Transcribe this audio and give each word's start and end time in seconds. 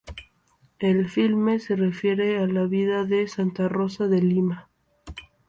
El 0.79 1.09
filme 1.11 1.59
se 1.59 1.75
refiere 1.75 2.39
a 2.39 2.47
la 2.47 2.65
vida 2.65 3.03
de 3.05 3.27
Santa 3.27 3.69
Rosa 3.69 4.07
de 4.07 4.23
Lima. 4.23 4.67